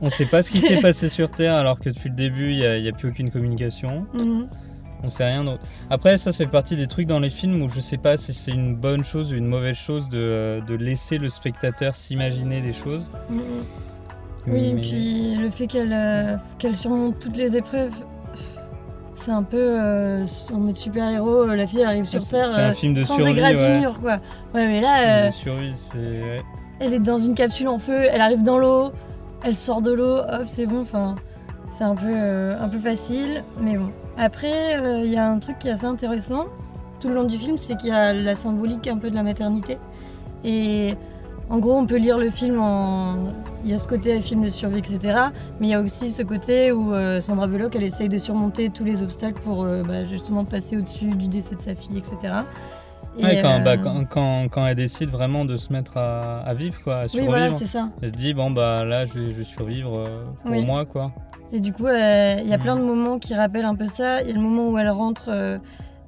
on 0.02 0.10
sait 0.10 0.26
pas 0.26 0.42
ce 0.42 0.52
qui 0.52 0.60
s'est 0.60 0.78
passé 0.82 1.10
sur 1.10 1.30
Terre, 1.32 1.54
alors 1.56 1.80
que 1.80 1.90
depuis 1.90 2.10
le 2.10 2.16
début, 2.16 2.54
il 2.54 2.82
n'y 2.82 2.88
a 2.90 2.92
plus 2.94 3.10
aucune 3.10 3.30
communication. 3.30 4.08
Mhm. 4.14 4.48
On 5.04 5.10
sait 5.10 5.26
rien. 5.26 5.44
donc- 5.44 5.60
Après, 5.90 6.18
ça, 6.18 6.32
ça 6.32 6.44
fait 6.46 6.50
partie 6.52 6.76
des 6.76 6.88
trucs 6.88 7.08
dans 7.08 7.20
les 7.20 7.30
films 7.30 7.62
où 7.62 7.70
je 7.70 7.80
sais 7.80 7.98
pas 7.98 8.18
si 8.18 8.34
c'est 8.34 8.52
une 8.52 8.76
bonne 8.76 9.04
chose 9.04 9.32
ou 9.32 9.36
une 9.36 9.46
mauvaise 9.48 9.76
chose 9.76 10.10
de, 10.10 10.62
de 10.66 10.74
laisser 10.76 11.18
le 11.20 11.30
spectateur 11.30 11.96
s'imaginer 11.96 12.62
des 12.62 12.74
choses. 12.74 13.12
Oui, 14.48 14.70
et 14.70 14.76
puis 14.76 15.36
le 15.36 15.50
fait 15.50 15.68
qu'elle 15.68 15.92
euh, 15.94 16.38
surmonte 16.74 17.20
toutes 17.20 17.36
les 17.38 17.56
épreuves, 17.58 17.94
c'est 19.14 19.32
un 19.32 19.44
peu 19.44 19.58
euh, 19.60 20.26
en 20.54 20.58
mode 20.60 20.78
super-héros. 20.78 21.50
euh, 21.50 21.56
La 21.56 21.68
fille 21.68 21.84
arrive 21.84 22.06
sur 22.06 22.26
Terre 22.26 22.48
un 22.56 22.70
euh, 22.70 22.74
film 22.74 22.94
de 22.94 23.04
sans 23.04 23.18
survie, 23.18 23.32
égratignure, 23.32 24.00
quoi. 24.00 24.14
Ouais, 24.54 24.68
mais 24.68 24.80
là, 24.80 25.26
euh, 25.28 25.32
survie, 25.32 25.74
ouais. 25.96 26.42
elle 26.80 26.94
est 26.94 27.00
dans 27.00 27.20
une 27.20 27.36
capsule 27.36 27.68
en 27.68 27.78
feu, 27.78 28.06
elle 28.10 28.22
arrive 28.22 28.42
dans 28.42 28.58
l'eau, 28.58 28.94
elle 29.44 29.56
sort 29.58 29.82
de 29.82 29.92
l'eau, 29.92 30.18
hop, 30.20 30.44
c'est 30.48 30.66
bon. 30.66 30.82
Enfin, 30.82 31.16
c'est 31.70 31.84
un 31.84 31.96
peu, 31.96 32.16
un 32.60 32.70
peu 32.70 32.80
facile, 32.80 33.44
mais 33.60 33.76
bon. 33.78 33.92
Après, 34.18 34.78
euh, 34.78 35.02
il 35.04 35.12
y 35.12 35.18
a 35.18 35.30
un 35.30 35.38
truc 35.40 35.60
qui 35.60 35.68
est 35.68 35.72
assez 35.72 35.86
intéressant 35.86 36.48
tout 37.00 37.08
le 37.08 37.14
long 37.14 37.26
du 37.26 37.38
film, 37.38 37.58
c'est 37.58 37.78
qu'il 37.78 37.90
y 37.90 37.94
a 37.94 38.14
la 38.14 38.36
symbolique 38.36 38.88
un 38.88 38.98
peu 38.98 39.12
de 39.12 39.16
la 39.16 39.22
maternité. 39.22 39.78
Et 40.44 40.96
en 41.50 41.60
gros, 41.60 41.76
on 41.76 41.86
peut 41.86 41.98
lire 41.98 42.18
le 42.18 42.30
film 42.30 42.60
en. 42.60 43.16
Il 43.64 43.72
y 43.72 43.74
a 43.74 43.78
ce 43.78 43.88
côté 43.88 44.20
film 44.22 44.44
de 44.44 44.50
survie, 44.50 44.80
etc. 44.80 45.20
Mais 45.60 45.68
il 45.68 45.70
y 45.72 45.74
a 45.74 45.82
aussi 45.82 46.10
ce 46.12 46.24
côté 46.24 46.72
où 46.72 46.94
euh, 46.94 47.20
Sandra 47.20 47.48
Bullock, 47.48 47.76
elle 47.76 47.84
essaye 47.84 48.10
de 48.10 48.18
surmonter 48.18 48.70
tous 48.70 48.84
les 48.84 49.04
obstacles 49.04 49.42
pour 49.42 49.64
euh, 49.64 49.84
bah, 49.84 50.06
justement 50.06 50.46
passer 50.46 50.78
au-dessus 50.78 51.08
du 51.08 51.28
décès 51.28 51.56
de 51.56 51.62
sa 51.62 51.76
fille, 51.76 51.98
etc. 51.98 52.34
Et, 53.20 53.24
Ouais, 53.24 53.42
quand, 53.42 53.62
bah, 53.64 53.72
euh, 53.72 53.78
quand, 53.78 54.06
quand, 54.06 54.48
quand 54.50 54.68
elle 54.68 54.76
décide 54.76 55.10
vraiment 55.10 55.44
de 55.46 55.58
se 55.58 55.72
mettre 55.74 55.98
à, 55.98 56.40
à 56.40 56.54
vivre, 56.54 56.80
quoi, 56.84 56.98
à 56.98 57.04
Oui, 57.04 57.10
survivre, 57.10 57.32
voilà, 57.32 57.52
c'est 57.52 57.66
ça. 57.66 57.90
elle 58.02 58.10
se 58.10 58.14
dit 58.14 58.34
bon 58.34 58.52
bah 58.52 58.84
là 58.84 59.06
je 59.06 59.14
vais, 59.14 59.32
je 59.32 59.38
vais 59.38 59.44
survivre 59.44 59.98
euh, 59.98 60.24
pour 60.44 60.52
Oui. 60.52 60.66
moi 60.66 60.86
quoi. 60.86 61.12
Et 61.52 61.60
du 61.62 61.72
coup, 61.74 61.86
euh, 61.88 62.36
il 62.42 62.48
y 62.48 62.54
a 62.54 62.58
Mm. 62.58 62.62
plein 62.62 62.76
de 62.76 62.82
moments 62.84 63.20
qui 63.20 63.34
rappellent 63.34 63.66
un 63.66 63.76
peu 63.76 63.88
ça. 63.88 64.22
Il 64.22 64.28
y 64.28 64.32
a 64.32 64.34
le 64.36 64.42
moment 64.42 64.68
où 64.70 64.78
elle 64.78 64.90
rentre 64.90 65.30
euh, 65.30 65.58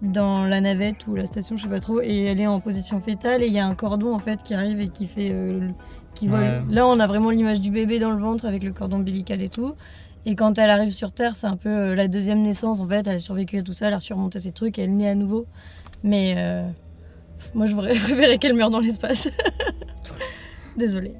dans 0.01 0.44
la 0.46 0.60
navette 0.62 1.08
ou 1.08 1.16
la 1.16 1.25
station, 1.25 1.56
je 1.58 1.63
sais 1.63 1.70
pas 1.70 1.80
trop, 1.80 2.01
et 2.01 2.25
elle 2.25 2.39
est 2.42 2.48
en 2.48 2.60
position 2.60 3.00
fétale. 3.01 3.42
Et 3.44 3.48
il 3.48 3.54
y 3.54 3.60
a 3.60 3.66
un 3.66 3.74
cordon 3.75 4.13
en 4.13 4.20
fait 4.20 4.44
qui 4.44 4.54
arrive 4.54 4.80
et 4.82 4.89
qui 4.89 5.08
fait, 5.08 5.30
euh, 5.32 5.62
qui 6.13 6.28
vole. 6.28 6.42
Ouais. 6.42 6.62
Là, 6.70 6.86
on 6.88 7.00
a 7.00 7.08
vraiment 7.08 7.30
l'image 7.30 7.62
du 7.62 7.72
bébé 7.72 8.00
dans 8.00 8.12
le 8.12 8.22
ventre 8.22 8.46
avec 8.46 8.63
le 8.63 8.74
cordon 8.74 8.98
ombilical 8.98 9.42
et 9.42 9.50
tout. 9.50 9.75
Et 10.25 10.36
quand 10.36 10.58
elle 10.60 10.70
arrive 10.70 10.92
sur 10.92 11.13
Terre, 11.13 11.36
c'est 11.36 11.48
un 11.48 11.56
peu 11.56 11.70
euh, 11.70 11.96
la 11.96 12.10
deuxième 12.10 12.42
naissance 12.42 12.82
en 12.82 12.88
fait. 12.89 13.08
Elle 13.08 13.16
a 13.16 13.20
survécu 13.20 13.58
à 13.60 13.62
tout 13.63 13.72
ça, 13.74 13.88
elle 13.88 13.94
a 13.94 14.00
surmonté 14.01 14.39
ses 14.39 14.51
trucs, 14.51 14.78
elle 14.78 14.96
naît 14.98 15.10
à 15.10 15.16
nouveau. 15.16 15.48
Mais 16.04 16.34
euh, 16.38 16.63
moi, 17.53 17.67
j'aurais 17.67 17.93
préféré 18.03 18.38
qu'elle 18.38 18.55
meure 18.55 18.69
dans 18.69 18.79
l'espace. 18.79 19.29
Désolée. 20.77 21.13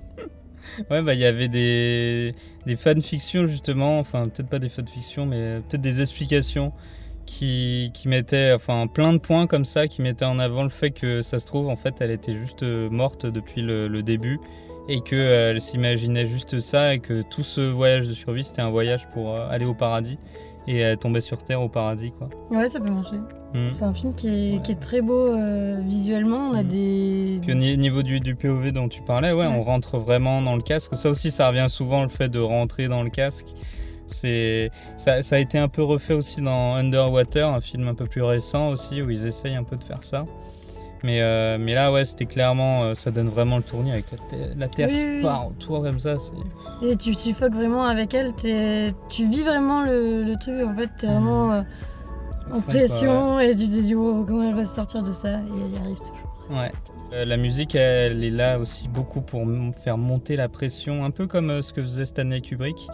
Ouais, 0.90 1.02
bah 1.02 1.14
il 1.14 1.20
y 1.20 1.26
avait 1.26 1.50
des, 1.50 2.34
des 2.66 2.76
fanfictions 2.78 3.48
justement, 3.48 4.00
enfin 4.00 4.30
peut-être 4.30 4.48
pas 4.48 4.60
des 4.60 4.70
fanfictions, 4.70 5.26
mais 5.26 5.60
peut-être 5.68 5.82
des 5.82 6.00
explications 6.00 6.72
qui, 7.26 7.92
qui 7.94 8.08
mettaient, 8.08 8.54
enfin 8.54 8.88
plein 8.88 9.12
de 9.12 9.18
points 9.18 9.46
comme 9.46 9.66
ça, 9.66 9.88
qui 9.88 10.02
mettaient 10.02 10.26
en 10.26 10.40
avant 10.40 10.64
le 10.64 10.70
fait 10.70 10.92
que 10.92 11.22
ça 11.22 11.40
se 11.40 11.46
trouve, 11.48 11.68
en 11.68 11.76
fait, 11.76 11.96
elle 12.00 12.12
était 12.12 12.34
juste 12.34 12.64
euh, 12.64 12.90
morte 12.90 13.26
depuis 13.26 13.62
le, 13.62 13.88
le 13.90 14.04
début 14.04 14.40
et 14.88 15.02
qu'elle 15.02 15.62
s'imaginait 15.62 16.26
juste 16.26 16.60
ça 16.60 16.96
et 16.96 17.00
que 17.00 17.22
tout 17.22 17.44
ce 17.44 17.62
voyage 17.62 18.08
de 18.08 18.14
survie 18.14 18.44
c'était 18.44 18.64
un 18.64 18.72
voyage 18.72 19.08
pour 19.10 19.36
euh, 19.36 19.48
aller 19.50 19.66
au 19.66 19.76
paradis 19.76 20.18
et 20.68 20.78
elle 20.80 20.98
tombait 20.98 21.22
sur 21.22 21.44
Terre 21.44 21.62
au 21.62 21.70
paradis 21.70 22.12
quoi. 22.12 22.30
Ouais, 22.50 22.68
ça 22.68 22.80
peut 22.80 22.90
marcher. 22.90 23.18
Mm. 23.54 23.72
C'est 23.72 23.84
un 23.84 23.94
film 23.94 24.14
qui 24.14 24.28
est, 24.28 24.54
Ouais. 24.58 24.62
qui 24.62 24.72
est 24.74 24.80
très 24.80 25.02
beau 25.02 25.28
euh, 25.34 25.80
visuellement. 25.84 26.50
On 26.52 26.54
a 26.54 26.64
Mm. 26.64 26.68
des. 26.68 27.40
Puis 27.42 27.52
au 27.52 27.56
ni- 27.56 27.78
niveau 27.78 28.04
du, 28.04 28.20
du 28.20 28.36
POV 28.36 28.72
dont 28.72 28.88
tu 28.90 29.02
parlais, 29.02 29.32
ouais, 29.32 29.48
Ouais. 29.48 29.54
on 29.54 29.64
rentre 29.64 29.98
vraiment 29.98 30.42
dans 30.42 30.56
le 30.56 30.62
casque. 30.62 30.96
Ça 30.96 31.10
aussi, 31.10 31.32
ça 31.32 31.48
revient 31.50 31.66
souvent 31.70 32.04
le 32.04 32.10
fait 32.10 32.30
de 32.30 32.40
rentrer 32.40 32.88
dans 32.88 33.02
le 33.04 33.10
casque. 33.10 33.48
C'est 34.08 34.72
ça, 34.98 35.22
ça 35.22 35.36
a 35.36 35.40
été 35.40 35.58
un 35.60 35.68
peu 35.68 35.84
refait 35.84 36.14
aussi 36.16 36.42
dans 36.42 36.76
Underwater, 36.76 37.48
un 37.50 37.62
film 37.62 37.88
un 37.88 37.94
peu 37.94 38.06
plus 38.06 38.24
récent 38.24 38.70
aussi 38.70 39.02
où 39.02 39.10
ils 39.10 39.26
essayent 39.26 39.56
un 39.56 39.64
peu 39.64 39.78
de 39.78 39.84
faire 39.84 40.04
ça. 40.04 40.26
Mais, 41.04 41.22
euh, 41.22 41.58
mais 41.60 41.76
là, 41.76 41.92
ouais, 41.94 42.04
c'était 42.06 42.26
clairement, 42.26 42.84
euh, 42.84 42.94
ça 42.94 43.10
donne 43.12 43.30
vraiment 43.30 43.56
le 43.58 43.64
tournis 43.64 43.92
avec 43.92 44.06
la, 44.12 44.18
terre- 44.18 44.54
la 44.58 44.68
terre 44.68 44.90
Oui, 44.90 44.96
qui 44.96 45.02
oui, 45.04 45.16
oui. 45.18 45.22
part 45.22 45.48
autour 45.48 45.82
comme 45.82 46.00
ça. 46.00 46.16
Et 46.82 46.96
tu 46.98 47.14
suffoques 47.14 47.54
vraiment 47.54 47.84
avec 47.86 48.14
elle, 48.14 48.34
tu 48.36 49.26
vis 49.30 49.44
vraiment 49.44 49.84
le, 49.86 50.24
le 50.24 50.36
truc, 50.36 50.56
en 50.68 50.74
fait, 50.76 50.90
t'es 50.98 51.08
vraiment 51.08 51.52
à 51.52 51.64
en 52.52 52.56
ouais. 52.56 52.62
pression 52.62 53.40
et 53.40 53.56
tu 53.56 53.66
te 53.66 53.82
dis 53.82 53.96
wow, 53.96 54.26
comment 54.26 54.44
elle 54.44 54.56
va 54.56 54.66
se 54.66 54.76
sortir 54.76 55.04
de 55.04 55.12
ça 55.12 55.40
et 55.40 55.64
elle 55.66 55.72
y 55.74 55.78
arrive 55.78 56.00
toujours. 56.00 56.58
Ouais. 56.58 56.72
Euh, 57.14 57.26
la 57.26 57.38
musique, 57.38 57.76
elle 57.76 58.24
est 58.24 58.32
là 58.32 58.60
aussi 58.60 58.88
beaucoup 58.88 59.22
pour 59.22 59.46
faire 59.74 59.98
monter 59.98 60.36
la 60.36 60.50
pression, 60.50 61.04
un 61.06 61.12
peu 61.12 61.28
comme 61.28 61.50
euh, 61.50 61.62
ce 61.62 61.74
que 61.74 61.82
faisait 61.82 62.06
Stanley 62.06 62.42
Kubrick, 62.42 62.88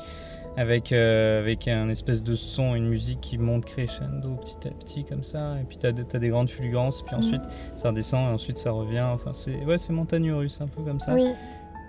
avec, 0.58 0.92
euh, 0.92 1.40
avec 1.42 1.68
un 1.68 1.90
espèce 1.90 2.24
de 2.24 2.36
son, 2.36 2.76
une 2.76 2.88
musique 2.88 3.20
qui 3.22 3.38
monte 3.38 3.66
crescendo 3.66 4.36
petit 4.36 4.68
à 4.68 4.72
petit 4.72 5.04
comme 5.04 5.24
ça, 5.24 5.56
et 5.60 5.64
puis 5.64 5.78
tu 5.78 5.88
as, 5.88 5.92
des 5.92 6.30
grandes 6.30 6.50
fulgurances, 6.50 7.02
puis 7.02 7.16
Mm. 7.16 7.20
ensuite 7.20 7.42
ça 7.76 7.90
redescend, 7.90 8.30
et 8.30 8.34
ensuite 8.34 8.58
ça 8.58 8.72
revient, 8.72 9.06
enfin 9.14 9.32
c'est 9.34 9.64
ouais, 9.66 9.78
c'est 9.78 9.94
montagne 9.94 10.32
russe, 10.32 10.60
un 10.62 10.68
peu 10.68 10.82
comme 10.82 11.00
ça. 11.00 11.14
Oui, 11.14 11.28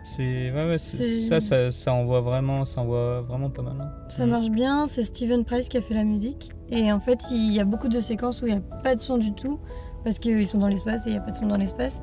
C'est 0.09 0.53
ouais, 0.53 0.69
ouais, 0.69 0.79
c'est- 0.79 1.03
C'est- 1.03 1.27
ça, 1.29 1.41
ça, 1.41 1.71
ça 1.73 1.93
envoie 1.93 2.21
vraiment, 2.21 2.65
ça 2.65 2.81
envoie 2.81 3.23
vraiment 3.23 3.51
pas 3.51 3.63
mal. 3.63 3.75
hein. 3.81 3.91
ça 4.09 4.25
Mm. 4.25 4.31
marche 4.31 4.51
bien, 4.51 4.87
c'est 4.87 5.03
Steven 5.03 5.45
Price 5.45 5.69
qui 5.69 5.77
a 5.79 5.81
fait 5.81 5.95
la 5.95 6.05
musique. 6.05 6.53
Et 6.71 6.93
en 6.93 7.01
fait, 7.01 7.19
il 7.33 7.53
y 7.53 7.59
a 7.59 7.65
beaucoup 7.65 7.89
de 7.89 7.99
séquences 8.01 8.41
où 8.41 8.47
il 8.47 8.53
n'y 8.53 8.59
a 8.59 8.63
pas 8.83 8.95
de 8.95 9.01
son 9.01 9.19
du 9.19 9.33
tout, 9.35 9.59
parce 10.05 10.21
qu'ils 10.21 10.47
sont 10.47 10.59
dans 10.59 10.69
l'espace 10.69 11.07
et 11.07 11.11
il 11.11 11.13
n'y 11.15 11.19
a 11.19 11.23
pas 11.23 11.33
de 11.33 11.37
son 11.37 11.47
dans 11.47 11.57
l'espace. 11.57 12.03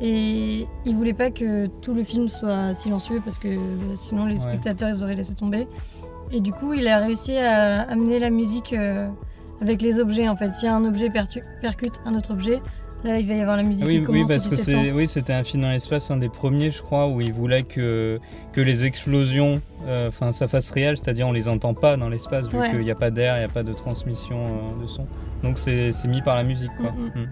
Et 0.00 0.66
il 0.84 0.96
voulait 0.96 1.14
pas 1.14 1.30
que 1.30 1.66
tout 1.80 1.94
le 1.94 2.02
film 2.02 2.26
soit 2.26 2.74
silencieux, 2.74 3.20
parce 3.24 3.38
que 3.38 3.48
bah, 3.56 3.94
sinon 3.94 4.26
les 4.26 4.34
Ouais. 4.34 4.40
spectateurs 4.40 4.88
ils 4.88 5.04
auraient 5.04 5.14
laissé 5.14 5.34
tomber. 5.36 5.68
Et 6.32 6.40
du 6.40 6.52
coup, 6.52 6.72
il 6.74 6.88
a 6.88 6.98
réussi 6.98 7.36
à 7.36 7.82
amener 7.82 8.18
la 8.18 8.30
musique 8.30 8.72
euh, 8.72 9.08
avec 9.60 9.80
les 9.80 10.00
objets. 10.00 10.28
En 10.28 10.34
fait, 10.34 10.50
a 10.66 10.74
un 10.74 10.84
objet 10.84 11.08
percute 11.08 12.00
un 12.04 12.16
autre 12.16 12.32
objet, 12.32 12.60
là 13.04 13.18
il 13.18 13.26
va 13.26 13.34
y 13.34 13.40
avoir 13.40 13.56
la 13.56 13.62
musique 13.62 13.86
Oui, 13.86 13.94
qui 13.94 13.98
oui, 14.00 14.04
commence 14.06 14.30
parce 14.30 14.48
que 14.48 14.56
c'est, 14.56 14.90
oui, 14.92 15.06
c'était 15.06 15.32
un 15.32 15.44
film 15.44 15.62
dans 15.62 15.68
l'espace, 15.70 16.10
un 16.10 16.16
des 16.16 16.28
premiers, 16.28 16.70
je 16.70 16.82
crois, 16.82 17.06
où 17.08 17.20
il 17.20 17.32
voulait 17.32 17.62
que, 17.62 18.18
que 18.52 18.60
les 18.60 18.84
explosions, 18.84 19.60
euh, 19.86 20.08
enfin, 20.08 20.32
ça 20.32 20.48
fasse 20.48 20.70
réel, 20.70 20.96
c'est-à-dire 20.96 21.28
on 21.28 21.32
les 21.32 21.48
entend 21.48 21.74
pas 21.74 21.96
dans 21.96 22.08
l'espace 22.08 22.48
vu 22.48 22.58
Ouais. 22.58 22.70
qu'il 22.70 22.80
n'y 22.80 22.90
a 22.90 22.94
pas 22.96 23.10
d'air, 23.10 23.36
il 23.36 23.40
n'y 23.40 23.44
a 23.44 23.48
pas 23.48 23.62
de 23.62 23.72
transmission 23.72 24.38
euh, 24.46 24.82
de 24.82 24.86
son. 24.86 25.06
Donc 25.42 25.58
c'est, 25.58 25.92
mis 26.08 26.22
par 26.22 26.36
la 26.36 26.42
musique, 26.44 26.74
quoi. 26.76 26.90
Mm, 26.92 27.20
Mm. 27.20 27.28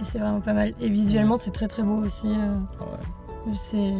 Et 0.00 0.04
c'est 0.04 0.18
vraiment 0.18 0.40
pas 0.40 0.52
mal. 0.54 0.72
Et 0.80 0.88
visuellement, 0.88 1.36
c'est 1.36 1.52
très 1.52 1.68
très 1.68 1.84
beau 1.84 1.98
aussi. 1.98 2.26
euh, 2.26 2.56
Ah 2.80 2.84
ouais. 2.84 3.52
c'est 3.54 3.92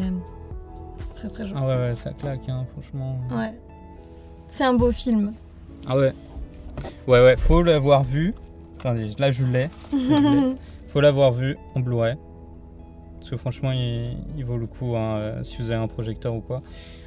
c'est 0.98 1.14
très 1.14 1.28
très 1.28 1.46
joli. 1.46 1.54
Ah 1.62 1.66
ouais, 1.66 1.76
ouais, 1.76 1.94
ça 1.94 2.10
claque, 2.12 2.48
hein, 2.48 2.64
franchement. 2.72 3.20
Ouais. 3.30 3.54
C'est 4.48 4.64
un 4.64 4.74
beau 4.74 4.90
film. 4.90 5.32
Ah 5.86 5.96
ouais. 5.96 6.12
Ouais, 7.06 7.20
ouais, 7.22 7.36
faut 7.36 7.62
l'avoir 7.62 8.02
vu. 8.02 8.34
Attendez, 8.84 9.10
là 9.18 9.30
je 9.30 9.44
l'ai. 9.44 9.68
Faut 10.88 11.00
l'avoir 11.00 11.30
vu 11.32 11.56
en 11.74 11.80
Blu-ray. 11.80 12.16
Parce 13.18 13.30
que 13.30 13.36
franchement, 13.36 13.70
il, 13.70 14.16
il 14.36 14.44
vaut 14.44 14.58
le 14.58 14.66
coup 14.66 14.96
hein, 14.96 15.16
euh, 15.18 15.42
si 15.44 15.58
vous 15.58 15.70
avez 15.70 15.80
un 15.80 15.86
projecteur 15.86 16.34
ou 16.34 16.40
quoi. 16.40 16.60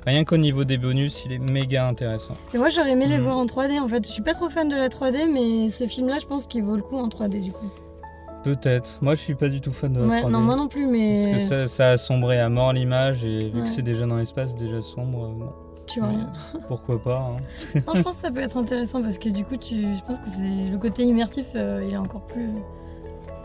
Rien 0.05 0.23
qu'au 0.23 0.37
niveau 0.37 0.63
des 0.63 0.77
bonus, 0.77 1.23
il 1.25 1.33
est 1.33 1.39
méga 1.39 1.85
intéressant. 1.87 2.35
Et 2.53 2.57
moi, 2.57 2.69
j'aurais 2.69 2.91
aimé 2.91 3.07
le 3.07 3.17
Mhm. 3.17 3.21
voir 3.23 3.37
en 3.37 3.45
3D 3.45 3.79
en 3.81 3.87
fait. 3.89 4.05
Je 4.07 4.11
suis 4.11 4.21
pas 4.21 4.33
trop 4.33 4.49
fan 4.49 4.69
de 4.69 4.75
la 4.75 4.87
3D, 4.87 5.25
mais 5.31 5.67
ce 5.69 5.85
film-là, 5.87 6.19
je 6.21 6.25
pense 6.25 6.47
qu'il 6.47 6.63
vaut 6.63 6.77
le 6.77 6.81
coup 6.83 6.97
en 6.97 7.09
3D 7.09 7.41
du 7.41 7.51
coup. 7.51 7.69
Peut-être. 8.43 8.99
Moi, 9.01 9.15
je 9.15 9.21
suis 9.21 9.35
pas 9.35 9.49
du 9.49 9.59
tout 9.59 9.73
fan 9.73 9.91
de 9.91 9.99
la 9.99 10.05
Ouais, 10.07 10.21
3D. 10.21 10.31
non, 10.31 10.39
moi 10.39 10.55
non 10.55 10.67
plus, 10.67 10.87
mais. 10.87 11.31
Parce 11.33 11.43
que 11.49 11.55
ça, 11.55 11.67
ça 11.67 11.89
a 11.91 11.97
sombré 11.97 12.39
à 12.39 12.47
mort 12.47 12.71
l'image 12.71 13.25
et 13.25 13.49
vu 13.49 13.59
Ouais. 13.59 13.65
que 13.65 13.69
c'est 13.69 13.81
déjà 13.81 14.05
dans 14.05 14.17
l'espace, 14.17 14.55
déjà 14.55 14.81
sombre, 14.81 15.25
euh, 15.25 15.33
bon, 15.39 15.49
Tu 15.87 15.99
vois 15.99 16.09
rien. 16.09 16.31
pourquoi 16.67 17.01
pas. 17.01 17.17
hein. 17.17 17.37
non, 17.87 17.93
je 17.95 18.01
pense 18.01 18.15
que 18.15 18.21
ça 18.21 18.31
peut 18.31 18.39
être 18.41 18.57
intéressant 18.57 19.01
parce 19.01 19.17
que 19.17 19.29
du 19.29 19.45
coup, 19.45 19.55
tu... 19.57 19.95
je 19.95 20.01
pense 20.05 20.19
que 20.19 20.27
c'est 20.27 20.69
le 20.71 20.77
côté 20.77 21.03
immersif, 21.03 21.47
euh, 21.55 21.83
il 21.87 21.93
est 21.93 21.97
encore 21.97 22.21
plus, 22.21 22.49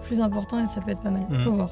plus 0.04 0.20
important 0.20 0.58
et 0.58 0.66
ça 0.66 0.80
peut 0.80 0.90
être 0.90 1.00
pas 1.02 1.10
mal. 1.10 1.26
Mhm. 1.28 1.40
Faut 1.40 1.52
voir. 1.52 1.70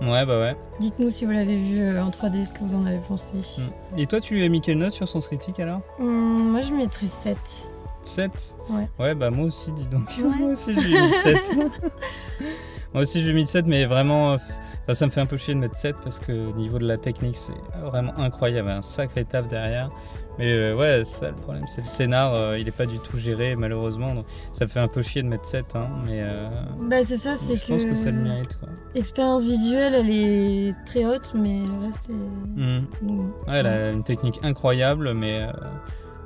Ouais, 0.00 0.24
bah 0.24 0.40
ouais. 0.40 0.56
Dites-nous 0.80 1.10
si 1.10 1.26
vous 1.26 1.30
l'avez 1.32 1.58
vu 1.58 1.78
euh, 1.80 2.02
en 2.02 2.08
3D, 2.08 2.46
ce 2.46 2.54
que 2.54 2.60
vous 2.60 2.74
en 2.74 2.86
avez 2.86 2.98
pensé. 3.06 3.32
Mm. 3.34 3.98
Et 3.98 4.06
toi, 4.06 4.20
tu 4.20 4.34
lui 4.34 4.44
as 4.44 4.48
mis 4.48 4.62
quelle 4.62 4.78
note 4.78 4.92
sur 4.92 5.06
son 5.06 5.20
critique 5.20 5.60
alors? 5.60 5.82
Hum, 5.98 6.52
moi, 6.52 6.60
je 6.62 6.72
mettrais 6.72 7.06
7. 7.06 7.36
7 8.02 8.56
Ouais. 8.70 8.88
Ouais, 8.98 9.14
bah 9.14 9.30
moi 9.30 9.44
aussi, 9.44 9.70
dis 9.72 9.86
donc. 9.86 10.08
Ouais. 10.18 10.36
moi 10.38 10.52
aussi, 10.52 10.72
j'ai 10.80 11.00
mis 11.02 11.12
7. 11.12 11.36
moi 12.94 13.02
aussi, 13.02 13.22
j'ai 13.22 13.32
mis 13.34 13.46
7, 13.46 13.66
mais 13.66 13.84
vraiment, 13.84 14.32
euh, 14.32 14.36
enfin, 14.90 14.94
ça 14.94 15.06
me 15.06 15.10
fait 15.10 15.20
un 15.20 15.26
peu 15.26 15.36
chier 15.36 15.54
de 15.54 15.58
mettre 15.60 15.76
7 15.76 15.96
parce 16.02 16.18
que 16.18 16.32
au 16.32 16.52
niveau 16.54 16.78
de 16.78 16.86
la 16.86 16.96
technique, 16.96 17.36
c'est 17.36 17.52
vraiment 17.82 18.16
incroyable. 18.18 18.68
Un 18.68 18.82
sacré 18.82 19.24
taf 19.24 19.48
derrière. 19.48 19.90
Mais 20.38 20.50
euh, 20.52 20.74
ouais, 20.76 21.04
ça 21.04 21.28
le 21.30 21.36
problème, 21.36 21.66
c'est 21.66 21.82
le 21.82 21.86
scénar, 21.86 22.34
euh, 22.34 22.58
il 22.58 22.66
est 22.66 22.70
pas 22.76 22.86
du 22.86 22.98
tout 22.98 23.18
géré, 23.18 23.56
malheureusement. 23.56 24.14
Donc 24.14 24.24
ça 24.52 24.64
me 24.64 24.70
fait 24.70 24.80
un 24.80 24.88
peu 24.88 25.02
chier 25.02 25.22
de 25.22 25.28
mettre 25.28 25.44
7, 25.44 25.66
hein, 25.74 25.88
mais 26.06 26.20
euh, 26.22 26.48
Bah, 26.88 27.02
c'est 27.02 27.16
ça, 27.18 27.36
c'est 27.36 27.56
je 27.56 27.64
que. 27.66 27.72
pense 27.72 27.84
que 27.84 27.94
ça 27.94 28.10
le 28.10 28.20
mérite. 28.20 28.56
Quoi. 28.58 28.68
Expérience 28.94 29.42
visuelle, 29.42 29.92
elle 29.94 30.10
est 30.10 30.74
très 30.86 31.04
haute, 31.04 31.32
mais 31.34 31.60
le 31.66 31.84
reste 31.84 32.08
est. 32.10 32.12
Mm. 32.60 32.84
Donc, 33.02 33.26
Ouais, 33.48 33.56
elle 33.56 33.66
a 33.66 33.90
une 33.90 34.02
technique 34.04 34.38
incroyable, 34.42 35.12
mais 35.12 35.46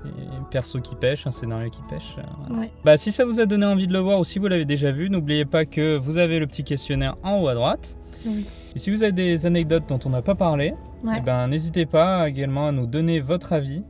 et 0.06 0.10
perso 0.50 0.80
qui 0.80 0.94
pêche, 0.94 1.26
un 1.26 1.30
scénario 1.30 1.70
qui 1.70 1.80
pêche. 1.88 2.16
euh, 2.18 2.60
Ouais. 2.60 2.70
Bah, 2.84 2.96
si 2.96 3.12
ça 3.12 3.24
vous 3.24 3.40
a 3.40 3.46
donné 3.46 3.66
envie 3.66 3.86
de 3.86 3.92
le 3.92 3.98
voir 4.00 4.18
ou 4.20 4.24
si 4.24 4.38
vous 4.38 4.46
l'avez 4.48 4.64
déjà 4.64 4.92
vu, 4.92 5.10
n'oubliez 5.10 5.44
pas 5.44 5.64
que 5.64 5.96
vous 5.96 6.16
avez 6.18 6.38
le 6.38 6.46
petit 6.46 6.64
questionnaire 6.64 7.16
en 7.22 7.40
haut 7.40 7.48
à 7.48 7.54
droite. 7.54 7.96
Oui. 8.26 8.46
Et 8.74 8.78
si 8.78 8.90
vous 8.90 9.02
avez 9.02 9.12
des 9.12 9.46
anecdotes 9.46 9.84
dont 9.88 9.98
on 10.04 10.10
n'a 10.10 10.22
pas 10.22 10.34
parlé, 10.34 10.74
Ouais. 11.02 11.16
eh 11.18 11.20
ben, 11.20 11.46
n'hésitez 11.48 11.84
pas 11.86 12.28
également 12.28 12.68
à 12.68 12.72
nous 12.72 12.86
donner 12.86 13.20
votre 13.20 13.52
avis 13.52 13.82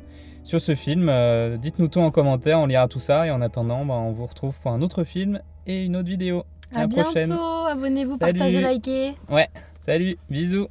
sur 0.42 0.60
ce 0.60 0.74
film. 0.74 1.08
Euh, 1.08 1.56
Dites-nous 1.56 1.88
tout 1.88 2.00
en 2.00 2.10
commentaire, 2.10 2.58
on 2.58 2.66
lira 2.66 2.88
tout 2.88 2.98
ça. 2.98 3.26
Et 3.26 3.30
en 3.30 3.40
attendant, 3.40 3.84
bah, 3.84 3.94
on 3.94 4.10
vous 4.12 4.26
retrouve 4.26 4.58
pour 4.60 4.72
un 4.72 4.82
autre 4.82 5.04
film 5.04 5.40
et 5.66 5.82
une 5.84 5.96
autre 5.96 6.08
vidéo. 6.08 6.44
À, 6.74 6.80
la 6.80 6.86
bientôt. 6.88 7.10
prochaine. 7.10 7.36
Abonnez-vous, 7.70 8.18
partagez, 8.18 8.60
likez. 8.60 9.14
Salut, 9.86 10.16
bisous 10.30 10.68